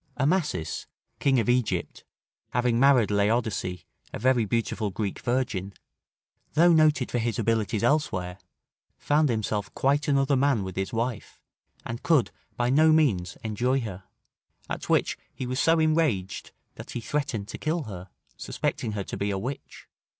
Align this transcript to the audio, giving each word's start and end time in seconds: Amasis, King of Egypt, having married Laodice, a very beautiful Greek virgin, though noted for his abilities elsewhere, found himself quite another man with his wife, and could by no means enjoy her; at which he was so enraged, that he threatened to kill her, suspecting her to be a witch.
Amasis, 0.17 0.87
King 1.19 1.39
of 1.39 1.47
Egypt, 1.47 2.05
having 2.53 2.79
married 2.79 3.11
Laodice, 3.11 3.83
a 4.11 4.17
very 4.17 4.45
beautiful 4.45 4.89
Greek 4.89 5.19
virgin, 5.19 5.75
though 6.53 6.73
noted 6.73 7.11
for 7.11 7.19
his 7.19 7.37
abilities 7.37 7.83
elsewhere, 7.83 8.39
found 8.97 9.29
himself 9.29 9.71
quite 9.75 10.07
another 10.07 10.35
man 10.35 10.63
with 10.63 10.75
his 10.75 10.91
wife, 10.91 11.39
and 11.85 12.01
could 12.01 12.31
by 12.57 12.71
no 12.71 12.91
means 12.91 13.37
enjoy 13.43 13.79
her; 13.81 14.05
at 14.67 14.89
which 14.89 15.19
he 15.35 15.45
was 15.45 15.59
so 15.59 15.77
enraged, 15.77 16.49
that 16.73 16.89
he 16.89 16.99
threatened 16.99 17.47
to 17.49 17.59
kill 17.59 17.83
her, 17.83 18.09
suspecting 18.37 18.93
her 18.93 19.03
to 19.03 19.17
be 19.17 19.29
a 19.29 19.37
witch. 19.37 19.87